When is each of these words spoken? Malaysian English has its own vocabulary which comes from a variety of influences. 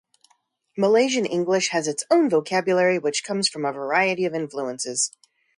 Malaysian 0.75 1.27
English 1.27 1.67
has 1.67 1.87
its 1.87 2.03
own 2.09 2.27
vocabulary 2.27 2.97
which 2.97 3.23
comes 3.23 3.47
from 3.47 3.65
a 3.65 3.71
variety 3.71 4.25
of 4.25 4.33
influences. 4.33 5.11